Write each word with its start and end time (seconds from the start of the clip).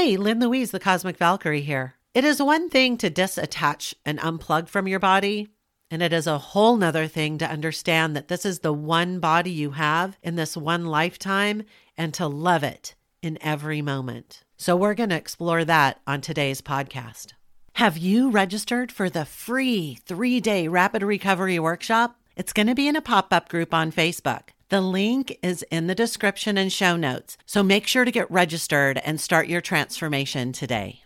Hey, 0.00 0.16
Lynn 0.16 0.40
Louise, 0.40 0.70
the 0.70 0.80
Cosmic 0.80 1.18
Valkyrie 1.18 1.60
here. 1.60 1.92
It 2.14 2.24
is 2.24 2.40
one 2.40 2.70
thing 2.70 2.96
to 2.96 3.10
disattach 3.10 3.92
and 4.02 4.18
unplug 4.18 4.66
from 4.66 4.88
your 4.88 4.98
body, 4.98 5.48
and 5.90 6.00
it 6.00 6.10
is 6.10 6.26
a 6.26 6.38
whole 6.38 6.78
nother 6.78 7.06
thing 7.06 7.36
to 7.36 7.46
understand 7.46 8.16
that 8.16 8.28
this 8.28 8.46
is 8.46 8.60
the 8.60 8.72
one 8.72 9.20
body 9.20 9.50
you 9.50 9.72
have 9.72 10.16
in 10.22 10.36
this 10.36 10.56
one 10.56 10.86
lifetime 10.86 11.64
and 11.98 12.14
to 12.14 12.26
love 12.26 12.64
it 12.64 12.94
in 13.20 13.36
every 13.42 13.82
moment. 13.82 14.42
So, 14.56 14.74
we're 14.74 14.94
going 14.94 15.10
to 15.10 15.16
explore 15.16 15.66
that 15.66 16.00
on 16.06 16.22
today's 16.22 16.62
podcast. 16.62 17.34
Have 17.74 17.98
you 17.98 18.30
registered 18.30 18.90
for 18.90 19.10
the 19.10 19.26
free 19.26 19.98
three 20.06 20.40
day 20.40 20.66
rapid 20.66 21.02
recovery 21.02 21.58
workshop? 21.58 22.18
It's 22.36 22.54
going 22.54 22.68
to 22.68 22.74
be 22.74 22.88
in 22.88 22.96
a 22.96 23.02
pop 23.02 23.34
up 23.34 23.50
group 23.50 23.74
on 23.74 23.92
Facebook. 23.92 24.44
The 24.70 24.80
link 24.80 25.36
is 25.42 25.64
in 25.72 25.88
the 25.88 25.96
description 25.96 26.56
and 26.56 26.72
show 26.72 26.94
notes, 26.94 27.36
so 27.44 27.60
make 27.60 27.88
sure 27.88 28.04
to 28.04 28.12
get 28.12 28.30
registered 28.30 28.98
and 28.98 29.20
start 29.20 29.48
your 29.48 29.60
transformation 29.60 30.52
today. 30.52 31.02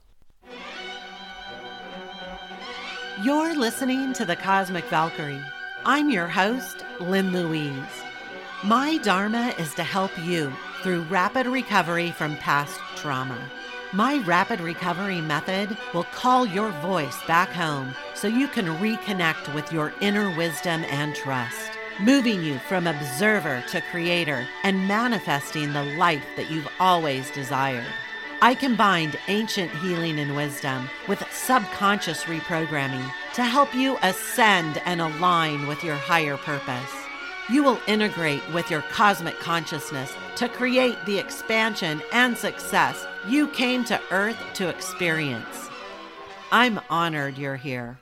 You're 3.22 3.58
listening 3.58 4.12
to 4.14 4.26
the 4.26 4.36
Cosmic 4.36 4.84
Valkyrie. 4.90 5.40
I'm 5.86 6.10
your 6.10 6.26
host, 6.26 6.84
Lynn 7.00 7.32
Louise. 7.32 8.02
My 8.64 8.98
Dharma 8.98 9.54
is 9.58 9.72
to 9.76 9.82
help 9.82 10.10
you 10.22 10.52
through 10.82 11.04
rapid 11.04 11.46
recovery 11.46 12.10
from 12.10 12.36
past 12.36 12.78
trauma. 12.96 13.50
My 13.94 14.22
rapid 14.26 14.60
recovery 14.60 15.22
method 15.22 15.74
will 15.94 16.04
call 16.04 16.44
your 16.44 16.70
voice 16.82 17.16
back 17.26 17.48
home 17.48 17.94
so 18.14 18.28
you 18.28 18.46
can 18.46 18.66
reconnect 18.66 19.54
with 19.54 19.72
your 19.72 19.94
inner 20.02 20.36
wisdom 20.36 20.84
and 20.90 21.14
trust 21.14 21.73
moving 22.00 22.42
you 22.42 22.58
from 22.58 22.86
observer 22.86 23.62
to 23.68 23.80
creator 23.90 24.46
and 24.62 24.88
manifesting 24.88 25.72
the 25.72 25.84
life 25.96 26.24
that 26.36 26.50
you've 26.50 26.68
always 26.78 27.30
desired. 27.30 27.86
I 28.42 28.54
combined 28.54 29.18
ancient 29.28 29.70
healing 29.70 30.18
and 30.18 30.36
wisdom 30.36 30.88
with 31.08 31.24
subconscious 31.32 32.24
reprogramming 32.24 33.10
to 33.34 33.42
help 33.42 33.74
you 33.74 33.96
ascend 34.02 34.82
and 34.84 35.00
align 35.00 35.66
with 35.66 35.82
your 35.82 35.96
higher 35.96 36.36
purpose. 36.36 36.92
You 37.48 37.62
will 37.62 37.80
integrate 37.86 38.42
with 38.52 38.70
your 38.70 38.82
cosmic 38.82 39.38
consciousness 39.38 40.12
to 40.36 40.48
create 40.48 40.98
the 41.06 41.18
expansion 41.18 42.02
and 42.12 42.36
success 42.36 43.06
you 43.26 43.48
came 43.48 43.84
to 43.84 44.00
Earth 44.10 44.38
to 44.54 44.68
experience. 44.68 45.70
I'm 46.52 46.80
honored 46.90 47.38
you're 47.38 47.56
here. 47.56 47.98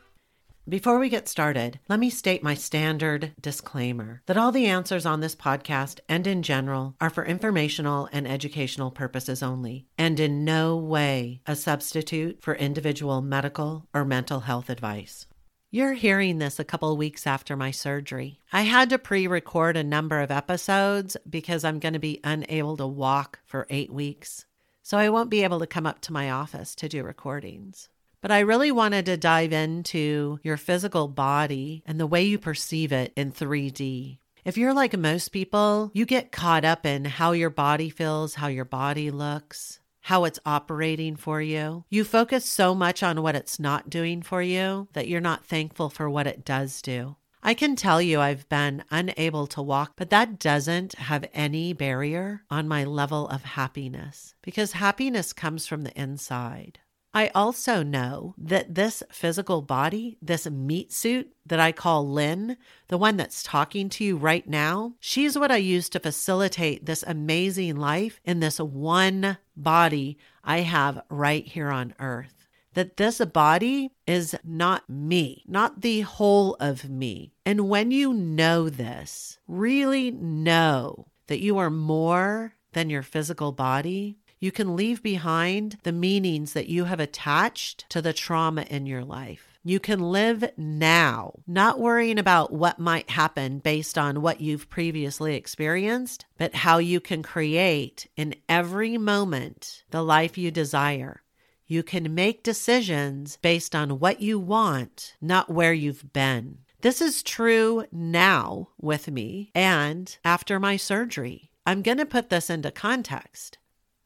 Before 0.69 1.01
we 1.01 1.09
get 1.09 1.29
started, 1.29 1.81
let 1.89 1.99
me 1.99 2.09
state 2.09 2.45
my 2.45 2.55
standard 2.55 3.33
disclaimer 3.41 4.23
that 4.27 4.37
all 4.37 4.53
the 4.53 4.67
answers 4.67 5.05
on 5.05 5.19
this 5.19 5.35
podcast 5.35 5.99
and 6.09 6.25
in 6.25 6.45
general 6.45 6.95
are 7.01 7.11
for 7.11 7.25
informational 7.25 8.09
and 8.13 8.29
educational 8.29 8.93
purposes 8.93 9.43
only, 9.43 9.89
and 9.99 10.21
in 10.21 10.45
no 10.45 10.77
way 10.77 11.41
a 11.47 11.57
substitute 11.57 12.41
for 12.41 12.55
individual 12.55 13.23
medical 13.23 13.89
or 13.93 14.05
mental 14.05 14.39
health 14.39 14.71
advice. 14.71 15.27
You're 15.73 15.95
hearing 15.95 16.39
this 16.39 16.61
a 16.61 16.65
couple 16.65 16.97
weeks 16.97 17.27
after 17.27 17.57
my 17.57 17.73
surgery. 17.73 18.39
I 18.53 18.63
had 18.63 18.91
to 18.91 18.99
pre 18.99 19.27
record 19.27 19.77
a 19.77 19.83
number 19.83 20.21
of 20.21 20.31
episodes 20.31 21.17
because 21.29 21.65
I'm 21.65 21.81
going 21.81 21.95
to 21.95 21.99
be 21.99 22.21
unable 22.23 22.77
to 22.77 22.87
walk 22.87 23.41
for 23.47 23.67
eight 23.69 23.93
weeks. 23.93 24.47
So 24.85 24.97
I 24.97 25.09
won't 25.09 25.31
be 25.31 25.43
able 25.43 25.59
to 25.59 25.67
come 25.67 25.87
up 25.87 26.01
to 26.03 26.13
my 26.13 26.31
office 26.31 26.77
to 26.77 26.89
do 26.89 27.03
recordings. 27.03 27.89
But 28.23 28.31
I 28.31 28.39
really 28.41 28.73
wanted 28.73 29.05
to 29.07 29.17
dive 29.17 29.53
into 29.53 30.39
your 30.43 30.57
physical 30.57 31.09
body 31.09 31.83
and 31.85 31.99
the 32.01 32.07
way 32.07 32.23
you 32.23 32.39
perceive 32.39 32.93
it 32.93 33.13
in 33.17 33.33
3D. 33.33 34.19
If 34.45 34.57
you're 34.57 34.73
like 34.73 34.97
most 34.97 35.29
people, 35.29 35.91
you 35.93 36.07
get 36.07 36.33
caught 36.33 36.65
up 36.65 36.87
in 36.87 37.05
how 37.05 37.33
your 37.33 37.51
body 37.51 37.91
feels, 37.91 38.37
how 38.37 38.47
your 38.47 38.65
body 38.65 39.11
looks, 39.11 39.81
how 40.03 40.25
it's 40.25 40.39
operating 40.47 41.17
for 41.17 41.41
you. 41.41 41.85
You 41.91 42.05
focus 42.05 42.45
so 42.45 42.75
much 42.75 43.03
on 43.03 43.23
what 43.23 43.35
it's 43.35 43.59
not 43.59 43.91
doing 43.91 44.23
for 44.23 44.41
you 44.41 44.89
that 44.93 45.09
you're 45.09 45.21
not 45.21 45.45
thankful 45.45 45.91
for 45.91 46.09
what 46.09 46.27
it 46.29 46.45
does 46.45 46.81
do. 46.81 47.17
I 47.45 47.55
can 47.55 47.75
tell 47.75 48.01
you 48.01 48.21
I've 48.21 48.49
been 48.49 48.85
unable 48.89 49.49
to 49.49 49.63
walk, 49.63 49.95
but 49.97 50.11
that 50.11 50.39
doesn't 50.39 50.95
have 50.95 51.29
any 51.35 51.73
barrier 51.73 52.45
on 52.49 52.69
my 52.69 52.85
level 52.85 53.27
of 53.27 53.43
happiness 53.43 54.37
because 54.43 54.73
happiness 54.73 55.33
comes 55.33 55.67
from 55.67 55.83
the 55.83 56.01
inside. 56.01 56.79
I 57.15 57.29
also 57.35 57.83
know 57.83 58.35
that 58.39 58.75
this 58.75 59.03
physical 59.11 59.61
body, 59.61 60.17
this 60.23 60.49
meat 60.49 60.93
suit 60.93 61.31
that 61.45 61.61
I 61.61 61.71
call 61.71 62.09
Lynn, 62.09 62.57
the 62.89 62.97
one 62.97 63.19
that's 63.19 63.43
talking 63.43 63.91
to 63.91 64.05
you 64.05 64.17
right 64.17 64.49
now, 64.49 64.95
she's 64.99 65.39
what 65.39 65.51
I 65.51 65.57
use 65.57 65.91
to 65.91 66.01
facilitate 66.01 66.87
this 66.87 67.05
amazing 67.07 67.77
life 67.77 68.19
in 68.25 68.41
this 68.41 68.59
one 68.59 69.37
body 69.55 70.17
I 70.43 70.61
have 70.61 71.03
right 71.11 71.47
here 71.47 71.69
on 71.69 71.95
earth. 72.01 72.49
That 72.75 72.97
this 72.97 73.19
body 73.19 73.91
is 74.07 74.35
not 74.43 74.89
me, 74.89 75.45
not 75.47 75.83
the 75.83 76.01
whole 76.01 76.55
of 76.59 76.89
me. 76.89 77.35
And 77.45 77.69
when 77.69 77.91
you 77.91 78.15
know 78.15 78.71
this, 78.71 79.39
really 79.47 80.11
know 80.11 81.09
that 81.27 81.41
you 81.41 81.59
are 81.59 81.69
more 81.69 82.55
than 82.73 82.89
your 82.89 83.03
physical 83.03 83.53
body, 83.53 84.17
you 84.43 84.51
can 84.51 84.75
leave 84.75 85.05
behind 85.05 85.79
the 85.85 85.93
meanings 85.93 86.53
that 86.53 86.69
you 86.69 86.87
have 86.87 86.99
attached 86.99 87.89
to 87.89 88.03
the 88.03 88.13
trauma 88.13 88.63
in 88.63 88.87
your 88.87 89.05
life. 89.05 89.57
You 89.63 89.79
can 89.79 90.01
live 90.01 90.51
now, 90.57 91.35
not 91.47 91.79
worrying 91.79 92.19
about 92.19 92.53
what 92.53 92.81
might 92.81 93.11
happen 93.11 93.61
based 93.61 93.97
on 93.97 94.21
what 94.21 94.41
you've 94.41 94.69
previously 94.69 95.37
experienced, 95.37 96.27
but 96.39 96.57
how 96.57 96.79
you 96.79 96.99
can 96.99 97.23
create 97.23 98.09
in 98.17 98.35
every 98.49 98.99
moment 98.99 99.85
the 99.93 100.03
life 100.03 100.37
you 100.37 100.51
desire. 100.51 101.23
You 101.69 101.85
can 101.85 102.13
make 102.13 102.43
decisions 102.43 103.39
based 103.43 103.77
on 103.77 104.01
what 104.01 104.21
you 104.21 104.41
want, 104.41 105.15
not 105.21 105.51
where 105.51 105.73
you've 105.73 106.13
been. 106.13 106.59
This 106.81 107.01
is 107.01 107.23
true 107.23 107.85
now 107.93 108.71
with 108.81 109.09
me 109.09 109.53
and 109.55 110.17
after 110.25 110.59
my 110.59 110.77
surgery. 110.77 111.53
I'm 111.65 111.83
going 111.83 111.99
to 111.99 112.05
put 112.05 112.29
this 112.29 112.51
into 112.51 112.73
context. 112.73 113.59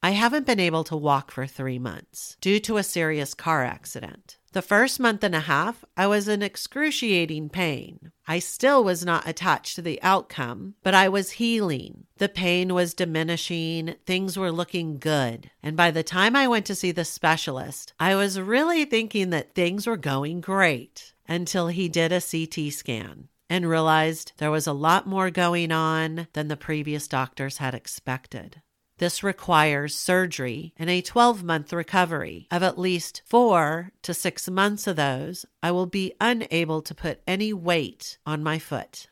I 0.06 0.10
haven't 0.10 0.46
been 0.46 0.60
able 0.60 0.84
to 0.84 0.96
walk 0.96 1.32
for 1.32 1.48
three 1.48 1.80
months 1.80 2.36
due 2.40 2.60
to 2.60 2.76
a 2.76 2.84
serious 2.84 3.34
car 3.34 3.64
accident. 3.64 4.36
The 4.52 4.62
first 4.62 5.00
month 5.00 5.24
and 5.24 5.34
a 5.34 5.40
half, 5.40 5.84
I 5.96 6.06
was 6.06 6.28
in 6.28 6.44
excruciating 6.44 7.48
pain. 7.48 8.12
I 8.24 8.38
still 8.38 8.84
was 8.84 9.04
not 9.04 9.26
attached 9.26 9.74
to 9.74 9.82
the 9.82 10.00
outcome, 10.04 10.76
but 10.84 10.94
I 10.94 11.08
was 11.08 11.42
healing. 11.42 12.04
The 12.18 12.28
pain 12.28 12.72
was 12.72 12.94
diminishing, 12.94 13.96
things 14.06 14.38
were 14.38 14.52
looking 14.52 14.98
good. 14.98 15.50
And 15.60 15.76
by 15.76 15.90
the 15.90 16.04
time 16.04 16.36
I 16.36 16.46
went 16.46 16.66
to 16.66 16.76
see 16.76 16.92
the 16.92 17.04
specialist, 17.04 17.92
I 17.98 18.14
was 18.14 18.38
really 18.38 18.84
thinking 18.84 19.30
that 19.30 19.56
things 19.56 19.88
were 19.88 19.96
going 19.96 20.40
great 20.40 21.14
until 21.26 21.66
he 21.66 21.88
did 21.88 22.12
a 22.12 22.20
CT 22.20 22.72
scan 22.72 23.26
and 23.50 23.68
realized 23.68 24.34
there 24.38 24.52
was 24.52 24.68
a 24.68 24.72
lot 24.72 25.08
more 25.08 25.32
going 25.32 25.72
on 25.72 26.28
than 26.32 26.46
the 26.46 26.56
previous 26.56 27.08
doctors 27.08 27.58
had 27.58 27.74
expected. 27.74 28.62
This 28.98 29.22
requires 29.22 29.94
surgery 29.94 30.72
and 30.78 30.88
a 30.88 31.02
12 31.02 31.42
month 31.42 31.72
recovery. 31.72 32.46
Of 32.50 32.62
at 32.62 32.78
least 32.78 33.22
four 33.24 33.92
to 34.02 34.14
six 34.14 34.48
months 34.48 34.86
of 34.86 34.96
those, 34.96 35.44
I 35.62 35.70
will 35.70 35.86
be 35.86 36.14
unable 36.20 36.82
to 36.82 36.94
put 36.94 37.20
any 37.26 37.52
weight 37.52 38.18
on 38.24 38.42
my 38.42 38.58
foot. 38.58 39.08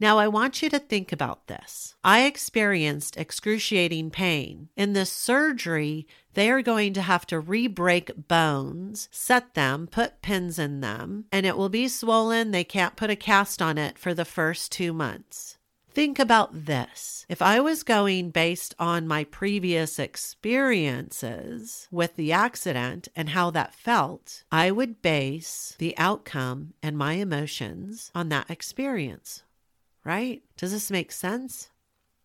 Now, 0.00 0.18
I 0.18 0.28
want 0.28 0.62
you 0.62 0.70
to 0.70 0.78
think 0.78 1.10
about 1.10 1.48
this. 1.48 1.96
I 2.04 2.24
experienced 2.24 3.16
excruciating 3.16 4.10
pain. 4.10 4.68
In 4.76 4.92
this 4.92 5.10
surgery, 5.10 6.06
they 6.34 6.50
are 6.50 6.62
going 6.62 6.92
to 6.92 7.02
have 7.02 7.26
to 7.26 7.40
re 7.40 7.66
break 7.66 8.28
bones, 8.28 9.08
set 9.10 9.54
them, 9.54 9.88
put 9.88 10.22
pins 10.22 10.56
in 10.56 10.80
them, 10.80 11.24
and 11.32 11.44
it 11.44 11.56
will 11.56 11.68
be 11.68 11.88
swollen. 11.88 12.52
They 12.52 12.62
can't 12.62 12.94
put 12.94 13.10
a 13.10 13.16
cast 13.16 13.60
on 13.60 13.76
it 13.76 13.98
for 13.98 14.14
the 14.14 14.24
first 14.24 14.70
two 14.70 14.92
months. 14.92 15.57
Think 15.90 16.18
about 16.18 16.66
this. 16.66 17.26
If 17.28 17.42
I 17.42 17.60
was 17.60 17.82
going 17.82 18.30
based 18.30 18.74
on 18.78 19.08
my 19.08 19.24
previous 19.24 19.98
experiences 19.98 21.88
with 21.90 22.16
the 22.16 22.32
accident 22.32 23.08
and 23.16 23.30
how 23.30 23.50
that 23.50 23.74
felt, 23.74 24.44
I 24.52 24.70
would 24.70 25.02
base 25.02 25.74
the 25.78 25.96
outcome 25.98 26.74
and 26.82 26.96
my 26.96 27.14
emotions 27.14 28.10
on 28.14 28.28
that 28.28 28.48
experience, 28.50 29.42
right? 30.04 30.42
Does 30.56 30.72
this 30.72 30.90
make 30.90 31.10
sense? 31.10 31.70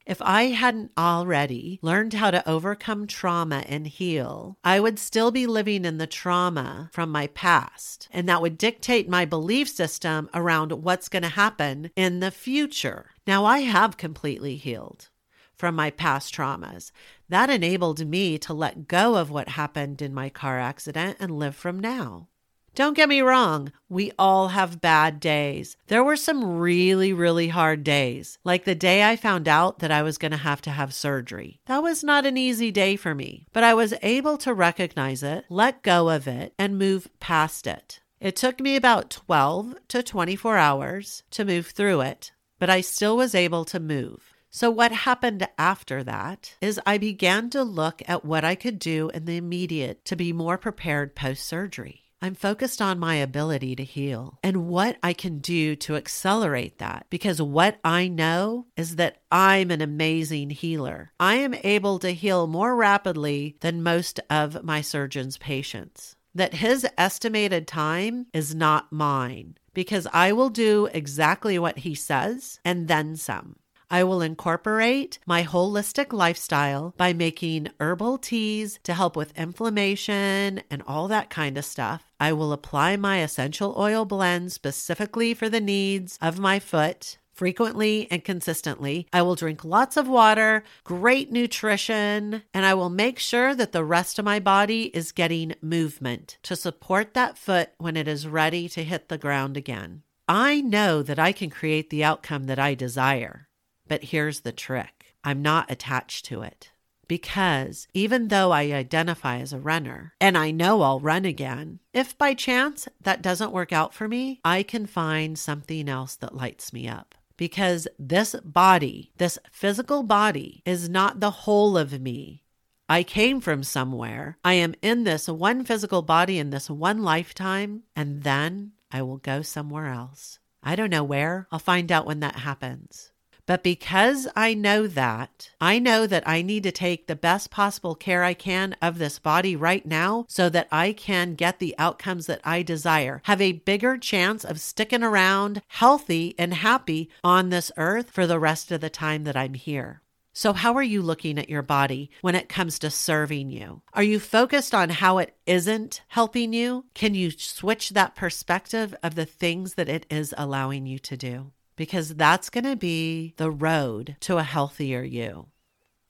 If 0.05 0.21
I 0.21 0.47
hadn't 0.47 0.91
already 0.97 1.79
learned 1.81 2.13
how 2.13 2.29
to 2.29 2.47
overcome 2.47 3.07
trauma 3.07 3.63
and 3.67 3.87
heal, 3.87 4.57
I 4.63 4.81
would 4.81 4.99
still 4.99 5.31
be 5.31 5.47
living 5.47 5.85
in 5.85 5.97
the 5.97 6.07
trauma 6.07 6.89
from 6.91 7.09
my 7.09 7.27
past. 7.27 8.09
And 8.11 8.27
that 8.27 8.41
would 8.41 8.57
dictate 8.57 9.07
my 9.07 9.23
belief 9.23 9.69
system 9.69 10.29
around 10.33 10.73
what's 10.73 11.07
going 11.07 11.23
to 11.23 11.29
happen 11.29 11.89
in 11.95 12.19
the 12.19 12.31
future. 12.31 13.11
Now, 13.25 13.45
I 13.45 13.59
have 13.59 13.95
completely 13.95 14.57
healed 14.57 15.09
from 15.55 15.75
my 15.75 15.89
past 15.89 16.35
traumas. 16.35 16.91
That 17.29 17.49
enabled 17.49 18.05
me 18.05 18.37
to 18.39 18.53
let 18.53 18.89
go 18.89 19.15
of 19.15 19.31
what 19.31 19.49
happened 19.49 20.01
in 20.01 20.13
my 20.13 20.29
car 20.29 20.59
accident 20.59 21.15
and 21.21 21.39
live 21.39 21.55
from 21.55 21.79
now. 21.79 22.27
Don't 22.75 22.95
get 22.95 23.07
me 23.07 23.21
wrong, 23.21 23.71
we 23.87 24.11
all 24.17 24.47
have 24.47 24.81
bad 24.81 25.19
days. 25.19 25.77
There 25.87 26.03
were 26.03 26.15
some 26.15 26.57
really, 26.57 27.13
really 27.13 27.49
hard 27.49 27.83
days, 27.83 28.39
like 28.43 28.65
the 28.65 28.73
day 28.73 29.07
I 29.07 29.15
found 29.15 29.47
out 29.47 29.77
that 29.77 29.91
I 29.91 30.01
was 30.01 30.17
going 30.17 30.31
to 30.31 30.37
have 30.37 30.59
to 30.63 30.71
have 30.71 30.91
surgery. 30.91 31.59
That 31.67 31.83
was 31.83 32.03
not 32.03 32.25
an 32.25 32.35
easy 32.35 32.71
day 32.71 32.95
for 32.95 33.13
me, 33.13 33.45
but 33.53 33.63
I 33.63 33.75
was 33.75 33.93
able 34.01 34.39
to 34.39 34.55
recognize 34.55 35.21
it, 35.21 35.45
let 35.49 35.83
go 35.83 36.09
of 36.09 36.27
it, 36.27 36.55
and 36.57 36.79
move 36.79 37.07
past 37.19 37.67
it. 37.67 37.99
It 38.19 38.35
took 38.35 38.59
me 38.59 38.75
about 38.75 39.11
12 39.11 39.75
to 39.89 40.01
24 40.01 40.57
hours 40.57 41.21
to 41.29 41.45
move 41.45 41.67
through 41.67 42.01
it, 42.01 42.31
but 42.57 42.71
I 42.71 42.81
still 42.81 43.17
was 43.17 43.35
able 43.35 43.65
to 43.65 43.79
move. 43.79 44.33
So, 44.49 44.71
what 44.71 44.91
happened 44.91 45.47
after 45.57 46.03
that 46.03 46.55
is 46.61 46.79
I 46.85 46.97
began 46.97 47.49
to 47.51 47.63
look 47.63 48.01
at 48.07 48.25
what 48.25 48.43
I 48.43 48.55
could 48.55 48.79
do 48.79 49.09
in 49.13 49.25
the 49.25 49.37
immediate 49.37 50.05
to 50.05 50.15
be 50.15 50.31
more 50.31 50.57
prepared 50.57 51.15
post 51.15 51.45
surgery. 51.45 52.02
I'm 52.23 52.35
focused 52.35 52.81
on 52.81 52.99
my 52.99 53.15
ability 53.15 53.75
to 53.75 53.83
heal 53.83 54.39
and 54.41 54.69
what 54.69 54.95
I 55.03 55.11
can 55.11 55.39
do 55.39 55.75
to 55.75 55.97
accelerate 55.97 56.77
that 56.77 57.05
because 57.09 57.41
what 57.41 57.81
I 57.83 58.07
know 58.07 58.67
is 58.77 58.95
that 58.95 59.17
I'm 59.29 59.69
an 59.71 59.81
amazing 59.81 60.51
healer. 60.51 61.11
I 61.19 61.35
am 61.35 61.53
able 61.65 61.99
to 61.99 62.11
heal 62.11 62.47
more 62.47 62.77
rapidly 62.77 63.57
than 63.59 63.83
most 63.83 64.21
of 64.29 64.63
my 64.63 64.79
surgeon's 64.79 65.37
patients. 65.37 66.15
That 66.33 66.53
his 66.53 66.87
estimated 66.97 67.67
time 67.67 68.27
is 68.31 68.55
not 68.55 68.93
mine 68.93 69.57
because 69.73 70.07
I 70.13 70.31
will 70.31 70.49
do 70.49 70.87
exactly 70.93 71.59
what 71.59 71.79
he 71.79 71.93
says 71.93 72.57
and 72.63 72.87
then 72.87 73.17
some. 73.17 73.57
I 73.93 74.03
will 74.03 74.23
incorporate 74.23 75.19
my 75.27 75.43
holistic 75.43 76.11
lifestyle 76.11 76.95
by 76.97 77.13
making 77.13 77.69
herbal 77.79 78.17
teas 78.17 78.79
to 78.85 78.95
help 78.95 79.15
with 79.15 79.37
inflammation 79.37 80.63
and 80.71 80.81
all 80.87 81.07
that 81.09 81.29
kind 81.29 81.59
of 81.59 81.63
stuff. 81.63 82.09
I 82.19 82.33
will 82.33 82.53
apply 82.53 82.95
my 82.95 83.21
essential 83.21 83.75
oil 83.77 84.03
blend 84.05 84.51
specifically 84.51 85.35
for 85.35 85.47
the 85.47 85.61
needs 85.61 86.17
of 86.23 86.39
my 86.39 86.57
foot 86.57 87.19
frequently 87.33 88.07
and 88.09 88.23
consistently. 88.23 89.05
I 89.13 89.21
will 89.21 89.35
drink 89.35 89.63
lots 89.63 89.95
of 89.95 90.07
water, 90.07 90.63
great 90.83 91.31
nutrition, 91.31 92.41
and 92.51 92.65
I 92.65 92.73
will 92.73 92.89
make 92.89 93.19
sure 93.19 93.53
that 93.53 93.73
the 93.73 93.85
rest 93.85 94.17
of 94.17 94.25
my 94.25 94.39
body 94.39 94.85
is 94.85 95.11
getting 95.11 95.53
movement 95.61 96.39
to 96.41 96.55
support 96.55 97.13
that 97.13 97.37
foot 97.37 97.69
when 97.77 97.95
it 97.95 98.07
is 98.07 98.27
ready 98.27 98.67
to 98.69 98.83
hit 98.83 99.09
the 99.09 99.19
ground 99.19 99.55
again. 99.55 100.01
I 100.27 100.61
know 100.61 101.03
that 101.03 101.19
I 101.19 101.31
can 101.31 101.51
create 101.51 101.91
the 101.91 102.03
outcome 102.03 102.45
that 102.45 102.57
I 102.57 102.73
desire. 102.73 103.49
But 103.87 104.05
here's 104.05 104.41
the 104.41 104.51
trick 104.51 105.15
I'm 105.23 105.41
not 105.41 105.71
attached 105.71 106.25
to 106.25 106.41
it. 106.41 106.71
Because 107.07 107.87
even 107.93 108.29
though 108.29 108.51
I 108.51 108.71
identify 108.71 109.37
as 109.37 109.53
a 109.53 109.59
runner 109.59 110.13
and 110.21 110.37
I 110.37 110.51
know 110.51 110.81
I'll 110.81 110.99
run 110.99 111.25
again, 111.25 111.79
if 111.93 112.17
by 112.17 112.33
chance 112.33 112.87
that 113.01 113.21
doesn't 113.21 113.51
work 113.51 113.73
out 113.73 113.93
for 113.93 114.07
me, 114.07 114.39
I 114.43 114.63
can 114.63 114.85
find 114.85 115.37
something 115.37 115.89
else 115.89 116.15
that 116.15 116.35
lights 116.35 116.71
me 116.71 116.87
up. 116.87 117.15
Because 117.35 117.87
this 117.99 118.35
body, 118.43 119.11
this 119.17 119.37
physical 119.51 120.03
body, 120.03 120.61
is 120.65 120.87
not 120.87 121.19
the 121.19 121.31
whole 121.31 121.77
of 121.77 121.99
me. 121.99 122.43
I 122.87 123.03
came 123.03 123.41
from 123.41 123.63
somewhere. 123.63 124.37
I 124.43 124.53
am 124.53 124.75
in 124.81 125.03
this 125.03 125.27
one 125.27 125.65
physical 125.65 126.01
body 126.01 126.37
in 126.37 126.51
this 126.51 126.69
one 126.69 127.01
lifetime, 127.01 127.83
and 127.95 128.23
then 128.23 128.73
I 128.91 129.01
will 129.01 129.17
go 129.17 129.41
somewhere 129.41 129.87
else. 129.87 130.39
I 130.61 130.75
don't 130.75 130.89
know 130.89 131.03
where. 131.03 131.47
I'll 131.51 131.59
find 131.59 131.91
out 131.91 132.05
when 132.05 132.19
that 132.21 132.37
happens. 132.37 133.11
But 133.45 133.63
because 133.63 134.27
I 134.35 134.53
know 134.53 134.87
that, 134.87 135.49
I 135.59 135.77
know 135.77 136.07
that 136.07 136.27
I 136.27 136.41
need 136.41 136.63
to 136.63 136.71
take 136.71 137.07
the 137.07 137.15
best 137.15 137.51
possible 137.51 137.93
care 137.93 138.23
I 138.23 138.33
can 138.33 138.75
of 138.81 138.97
this 138.97 139.19
body 139.19 139.55
right 139.55 139.85
now 139.85 140.25
so 140.29 140.47
that 140.49 140.69
I 140.71 140.93
can 140.93 141.35
get 141.35 141.59
the 141.59 141.75
outcomes 141.77 142.25
that 142.27 142.39
I 142.45 142.61
desire, 142.61 143.21
have 143.25 143.41
a 143.41 143.51
bigger 143.51 143.97
chance 143.97 144.45
of 144.45 144.61
sticking 144.61 145.03
around 145.03 145.61
healthy 145.67 146.35
and 146.37 146.53
happy 146.53 147.09
on 147.23 147.49
this 147.49 147.71
earth 147.75 148.11
for 148.11 148.25
the 148.25 148.39
rest 148.39 148.71
of 148.71 148.79
the 148.79 148.89
time 148.89 149.25
that 149.25 149.35
I'm 149.35 149.55
here. 149.55 150.01
So, 150.35 150.53
how 150.53 150.75
are 150.75 150.83
you 150.83 151.03
looking 151.03 151.37
at 151.37 151.49
your 151.49 151.61
body 151.61 152.09
when 152.21 152.33
it 152.33 152.49
comes 152.49 152.79
to 152.79 152.89
serving 152.89 153.51
you? 153.51 153.83
Are 153.93 154.01
you 154.01 154.19
focused 154.19 154.73
on 154.73 154.89
how 154.89 155.19
it 155.19 155.35
isn't 155.45 156.01
helping 156.07 156.53
you? 156.53 156.85
Can 156.95 157.13
you 157.13 157.29
switch 157.29 157.89
that 157.89 158.15
perspective 158.15 158.95
of 159.03 159.13
the 159.13 159.27
things 159.27 159.75
that 159.75 159.89
it 159.89 160.07
is 160.09 160.33
allowing 160.35 160.87
you 160.87 160.97
to 160.99 161.15
do? 161.15 161.51
Because 161.75 162.15
that's 162.15 162.49
going 162.49 162.63
to 162.63 162.75
be 162.75 163.33
the 163.37 163.51
road 163.51 164.15
to 164.21 164.37
a 164.37 164.43
healthier 164.43 165.03
you. 165.03 165.47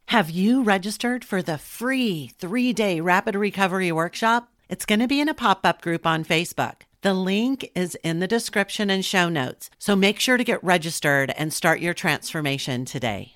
Have 0.08 0.30
you 0.30 0.64
registered 0.64 1.26
for 1.26 1.42
the 1.42 1.58
free 1.58 2.32
three 2.38 2.74
day 2.74 3.00
rapid 3.00 3.36
recovery 3.36 3.92
workshop? 3.92 4.50
It's 4.70 4.86
going 4.86 5.00
to 5.00 5.08
be 5.08 5.22
in 5.22 5.30
a 5.30 5.34
pop 5.34 5.66
up 5.66 5.82
group 5.82 6.06
on 6.06 6.26
Facebook. 6.26 6.82
The 7.02 7.14
link 7.14 7.70
is 7.76 7.96
in 8.04 8.20
the 8.20 8.28
description 8.28 8.90
and 8.90 9.04
show 9.04 9.28
notes, 9.28 9.70
so 9.78 9.96
make 9.96 10.20
sure 10.20 10.38
to 10.38 10.44
get 10.44 10.64
registered 10.64 11.32
and 11.38 11.52
start 11.52 11.82
your 11.82 11.94
transformation 11.94 12.86
today. 12.86 13.34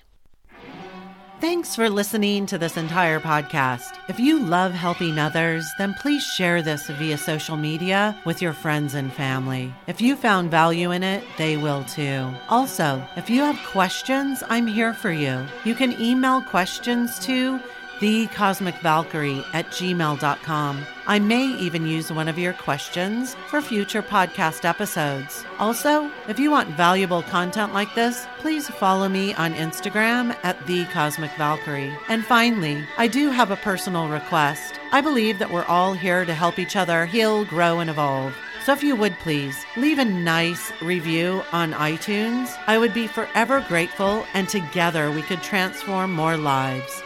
Thanks 1.40 1.76
for 1.76 1.88
listening 1.88 2.46
to 2.46 2.58
this 2.58 2.76
entire 2.76 3.20
podcast. 3.20 3.96
If 4.08 4.18
you 4.18 4.40
love 4.40 4.72
helping 4.72 5.20
others, 5.20 5.64
then 5.78 5.94
please 5.94 6.24
share 6.24 6.62
this 6.62 6.88
via 6.88 7.16
social 7.16 7.56
media 7.56 8.20
with 8.24 8.42
your 8.42 8.52
friends 8.52 8.94
and 8.94 9.12
family. 9.12 9.72
If 9.86 10.00
you 10.00 10.16
found 10.16 10.50
value 10.50 10.90
in 10.90 11.04
it, 11.04 11.22
they 11.36 11.56
will 11.56 11.84
too. 11.84 12.28
Also, 12.48 13.00
if 13.14 13.30
you 13.30 13.40
have 13.42 13.56
questions, 13.70 14.42
I'm 14.48 14.66
here 14.66 14.92
for 14.92 15.12
you. 15.12 15.46
You 15.64 15.76
can 15.76 16.00
email 16.00 16.42
questions 16.42 17.20
to 17.20 17.60
thecosmicvalkyrie 18.00 19.44
at 19.52 19.66
gmail.com. 19.68 20.86
I 21.06 21.18
may 21.18 21.46
even 21.46 21.86
use 21.86 22.12
one 22.12 22.28
of 22.28 22.38
your 22.38 22.52
questions 22.52 23.34
for 23.48 23.62
future 23.62 24.02
podcast 24.02 24.64
episodes. 24.64 25.44
Also, 25.58 26.10
if 26.28 26.38
you 26.38 26.50
want 26.50 26.68
valuable 26.70 27.22
content 27.22 27.72
like 27.72 27.94
this, 27.94 28.26
please 28.38 28.68
follow 28.68 29.08
me 29.08 29.34
on 29.34 29.54
Instagram 29.54 30.36
at 30.42 30.58
thecosmicvalkyrie. 30.66 31.96
And 32.08 32.24
finally, 32.24 32.86
I 32.98 33.08
do 33.08 33.30
have 33.30 33.50
a 33.50 33.56
personal 33.56 34.08
request. 34.08 34.78
I 34.92 35.00
believe 35.00 35.38
that 35.38 35.50
we're 35.50 35.64
all 35.64 35.94
here 35.94 36.24
to 36.24 36.34
help 36.34 36.58
each 36.58 36.76
other 36.76 37.06
heal, 37.06 37.44
grow, 37.44 37.80
and 37.80 37.90
evolve. 37.90 38.36
So 38.64 38.74
if 38.74 38.82
you 38.82 38.96
would 38.96 39.18
please 39.20 39.56
leave 39.78 39.98
a 39.98 40.04
nice 40.04 40.70
review 40.82 41.42
on 41.52 41.72
iTunes, 41.72 42.54
I 42.66 42.76
would 42.76 42.92
be 42.92 43.06
forever 43.06 43.64
grateful, 43.66 44.26
and 44.34 44.46
together 44.46 45.10
we 45.10 45.22
could 45.22 45.42
transform 45.42 46.12
more 46.12 46.36
lives. 46.36 47.02